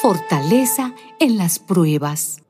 [0.00, 2.40] Fortaleza en las pruebas.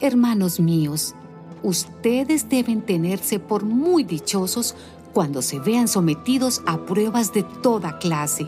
[0.00, 1.16] Hermanos míos,
[1.64, 4.76] ustedes deben tenerse por muy dichosos
[5.12, 8.46] cuando se vean sometidos a pruebas de toda clase,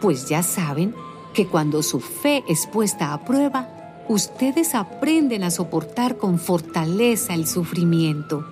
[0.00, 0.96] pues ya saben
[1.32, 3.68] que cuando su fe es puesta a prueba,
[4.08, 8.44] ustedes aprenden a soportar con fortaleza el sufrimiento,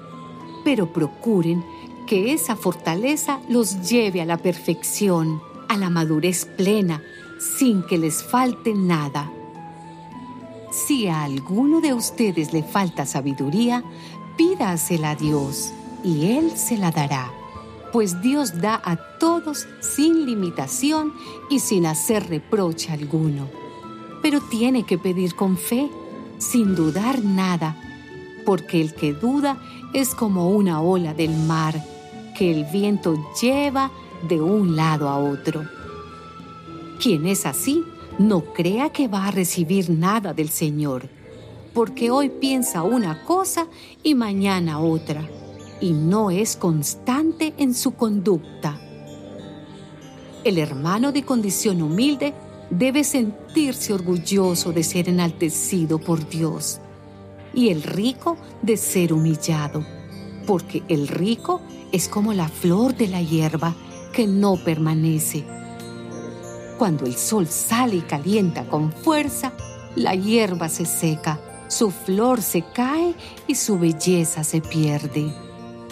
[0.64, 1.64] pero procuren
[2.06, 7.00] que esa fortaleza los lleve a la perfección a la madurez plena
[7.38, 9.30] sin que les falte nada.
[10.72, 13.84] Si a alguno de ustedes le falta sabiduría,
[14.36, 17.30] pídasela a Dios y Él se la dará,
[17.92, 21.14] pues Dios da a todos sin limitación
[21.48, 23.46] y sin hacer reproche alguno.
[24.22, 25.88] Pero tiene que pedir con fe,
[26.38, 27.76] sin dudar nada,
[28.44, 31.80] porque el que duda es como una ola del mar
[32.36, 35.64] que el viento lleva de un lado a otro.
[37.00, 37.84] Quien es así,
[38.18, 41.08] no crea que va a recibir nada del Señor,
[41.72, 43.66] porque hoy piensa una cosa
[44.02, 45.26] y mañana otra,
[45.80, 48.78] y no es constante en su conducta.
[50.44, 52.34] El hermano de condición humilde
[52.70, 56.80] debe sentirse orgulloso de ser enaltecido por Dios
[57.52, 59.84] y el rico de ser humillado,
[60.46, 61.60] porque el rico
[61.92, 63.74] es como la flor de la hierba
[64.12, 65.44] que no permanece.
[66.78, 69.52] Cuando el sol sale y calienta con fuerza,
[69.96, 73.14] la hierba se seca, su flor se cae
[73.46, 75.32] y su belleza se pierde.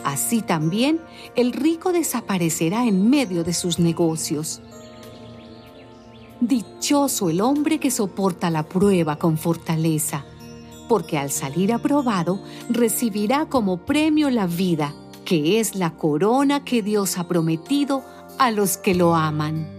[0.04, 1.00] Así también
[1.36, 4.62] el rico desaparecerá en medio de sus negocios.
[6.40, 10.24] Dichoso el hombre que soporta la prueba con fortaleza,
[10.88, 12.40] porque al salir aprobado
[12.70, 14.94] recibirá como premio la vida
[15.28, 18.02] que es la corona que Dios ha prometido
[18.38, 19.77] a los que lo aman.